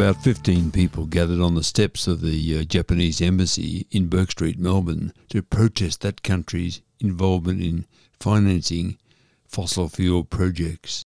[0.00, 4.58] about 15 people gathered on the steps of the uh, Japanese embassy in Bourke Street,
[4.58, 7.84] Melbourne, to protest that country's involvement in
[8.18, 8.96] financing
[9.46, 11.04] fossil fuel projects.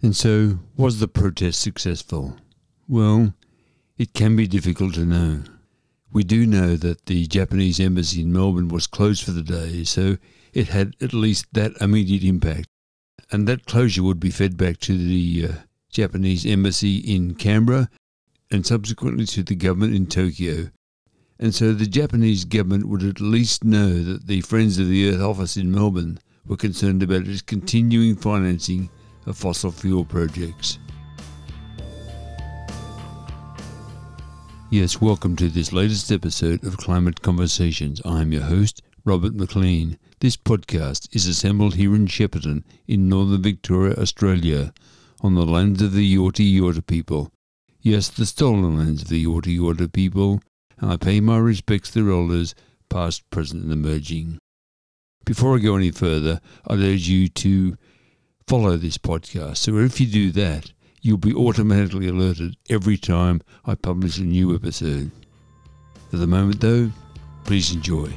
[0.00, 2.38] And so, was the protest successful?
[2.88, 3.34] Well,
[3.98, 5.42] it can be difficult to know.
[6.10, 10.16] We do know that the Japanese embassy in Melbourne was closed for the day, so
[10.54, 12.66] it had at least that immediate impact.
[13.30, 15.52] And that closure would be fed back to the uh,
[15.90, 17.90] Japanese embassy in Canberra
[18.50, 20.70] and subsequently to the government in Tokyo.
[21.38, 25.20] And so the Japanese government would at least know that the Friends of the Earth
[25.20, 28.88] office in Melbourne were concerned about its continuing financing
[29.26, 30.78] of fossil fuel projects.
[34.70, 38.00] Yes, welcome to this latest episode of Climate Conversations.
[38.04, 39.98] I'm your host, Robert McLean.
[40.20, 44.72] This podcast is assembled here in Shepparton in northern Victoria, Australia,
[45.20, 47.32] on the lands of the Yorta Yorta people.
[47.86, 50.40] Yes, the stolen lands of the Yorta Yorta people,
[50.80, 52.52] and I pay my respects to their elders,
[52.88, 54.38] past, present, and emerging.
[55.24, 57.76] Before I go any further, I'd urge you to
[58.48, 59.58] follow this podcast.
[59.58, 64.52] So if you do that, you'll be automatically alerted every time I publish a new
[64.52, 65.12] episode.
[66.10, 66.90] For the moment, though,
[67.44, 68.12] please enjoy.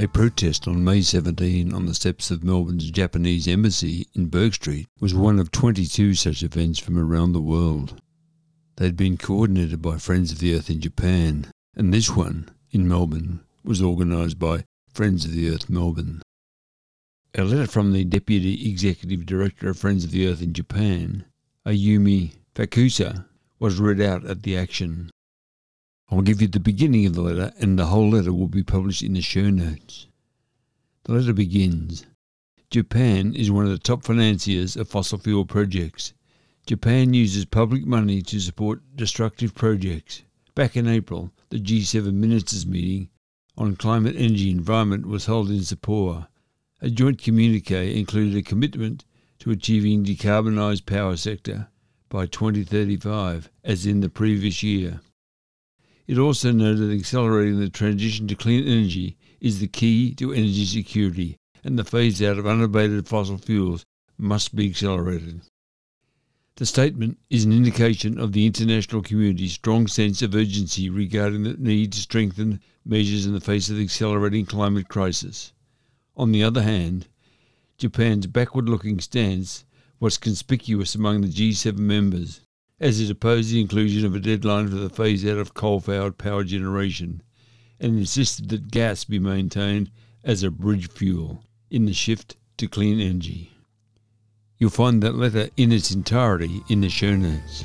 [0.00, 4.86] A protest on May 17 on the steps of Melbourne's Japanese embassy in Bourke Street
[5.00, 8.00] was one of 22 such events from around the world.
[8.76, 13.40] They'd been coordinated by Friends of the Earth in Japan, and this one, in Melbourne,
[13.64, 16.22] was organised by Friends of the Earth Melbourne.
[17.34, 21.24] A letter from the Deputy Executive Director of Friends of the Earth in Japan,
[21.66, 23.26] Ayumi Fukakusa,
[23.58, 25.10] was read out at the action.
[26.10, 29.02] I'll give you the beginning of the letter, and the whole letter will be published
[29.02, 30.06] in the show notes.
[31.04, 32.06] The letter begins
[32.70, 36.12] Japan is one of the top financiers of fossil fuel projects.
[36.66, 40.22] Japan uses public money to support destructive projects.
[40.54, 43.08] Back in April, the G7 ministers' meeting
[43.56, 46.26] on climate, energy, and environment was held in Sapporo.
[46.80, 49.04] A joint communique included a commitment
[49.40, 51.68] to achieving decarbonised power sector
[52.08, 55.00] by 2035, as in the previous year.
[56.08, 60.64] It also noted that accelerating the transition to clean energy is the key to energy
[60.64, 63.84] security, and the phase out of unabated fossil fuels
[64.16, 65.42] must be accelerated.
[66.56, 71.58] The statement is an indication of the international community's strong sense of urgency regarding the
[71.58, 75.52] need to strengthen measures in the face of the accelerating climate crisis.
[76.16, 77.06] On the other hand,
[77.76, 79.66] Japan's backward looking stance
[80.00, 82.40] was conspicuous among the G7 members,
[82.80, 86.16] as it opposed the inclusion of a deadline for the phase out of coal fired
[86.18, 87.22] power generation
[87.80, 89.90] and insisted that gas be maintained
[90.24, 93.52] as a bridge fuel in the shift to clean energy.
[94.58, 97.64] You'll find that letter in its entirety in the show notes.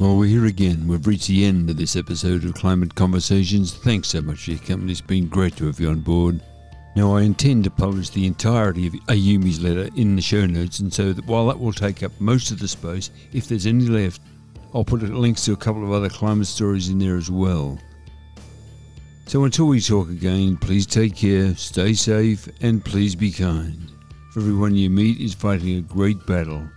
[0.00, 0.88] Well, we're here again.
[0.88, 3.74] We've reached the end of this episode of Climate Conversations.
[3.74, 4.92] Thanks so much for your company.
[4.92, 6.40] It's been great to have you on board.
[6.96, 10.94] Now, I intend to publish the entirety of Ayumi's letter in the show notes, and
[10.94, 14.20] so that while that will take up most of the space, if there's any left,
[14.72, 17.78] I'll put links to a couple of other climate stories in there as well.
[19.26, 23.90] So until we talk again, please take care, stay safe, and please be kind.
[24.32, 26.68] For everyone you meet is fighting a great battle.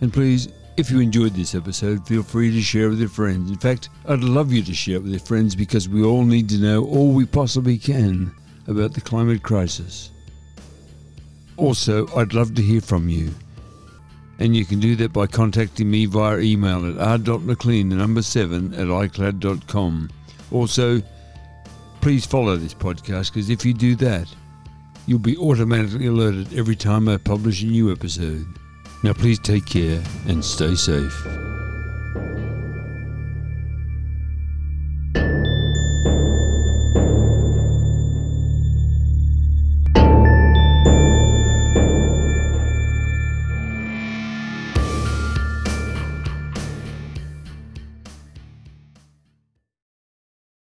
[0.00, 3.50] And please, if you enjoyed this episode, feel free to share with your friends.
[3.50, 6.48] In fact, I'd love you to share it with your friends because we all need
[6.50, 8.32] to know all we possibly can
[8.68, 10.10] about the climate crisis.
[11.56, 13.30] Also, I'd love to hear from you.
[14.38, 18.74] And you can do that by contacting me via email at r.mclean, the number 7,
[18.74, 20.10] at icloud.com.
[20.50, 21.02] Also,
[22.02, 24.28] please follow this podcast because if you do that,
[25.06, 28.46] you'll be automatically alerted every time I publish a new episode.
[29.02, 31.45] Now, please take care and stay safe.